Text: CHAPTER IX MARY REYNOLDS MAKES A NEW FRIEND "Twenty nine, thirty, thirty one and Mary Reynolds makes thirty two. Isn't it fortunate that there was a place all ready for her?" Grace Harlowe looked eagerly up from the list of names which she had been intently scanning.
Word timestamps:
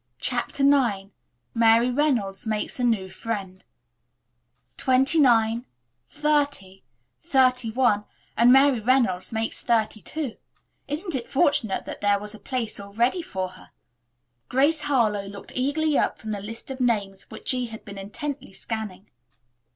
CHAPTER 0.17 0.63
IX 0.63 1.11
MARY 1.53 1.91
REYNOLDS 1.91 2.47
MAKES 2.47 2.79
A 2.79 2.83
NEW 2.83 3.07
FRIEND 3.07 3.65
"Twenty 4.75 5.19
nine, 5.19 5.67
thirty, 6.07 6.81
thirty 7.21 7.69
one 7.69 8.05
and 8.35 8.51
Mary 8.51 8.79
Reynolds 8.79 9.31
makes 9.31 9.61
thirty 9.61 10.01
two. 10.01 10.37
Isn't 10.87 11.13
it 11.13 11.27
fortunate 11.27 11.85
that 11.85 12.01
there 12.01 12.17
was 12.17 12.33
a 12.33 12.39
place 12.39 12.79
all 12.79 12.93
ready 12.93 13.21
for 13.21 13.49
her?" 13.49 13.69
Grace 14.49 14.81
Harlowe 14.85 15.27
looked 15.27 15.51
eagerly 15.53 15.99
up 15.99 16.17
from 16.17 16.31
the 16.31 16.41
list 16.41 16.71
of 16.71 16.81
names 16.81 17.29
which 17.29 17.49
she 17.49 17.67
had 17.67 17.85
been 17.85 17.99
intently 17.99 18.53
scanning. 18.53 19.07